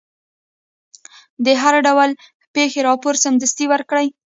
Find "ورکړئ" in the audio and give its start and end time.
3.73-4.07